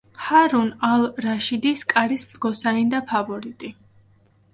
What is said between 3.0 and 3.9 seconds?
ფავორიტი.